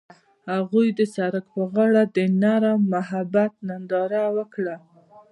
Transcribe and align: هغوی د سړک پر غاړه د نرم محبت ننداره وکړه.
هغوی 0.53 0.87
د 0.99 1.01
سړک 1.15 1.45
پر 1.53 1.63
غاړه 1.73 2.03
د 2.15 2.17
نرم 2.41 2.79
محبت 2.93 3.51
ننداره 3.67 4.23
وکړه. 4.37 4.75